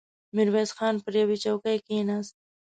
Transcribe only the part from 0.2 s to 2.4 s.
ميرويس خان پر يوه څوکۍ کېناست.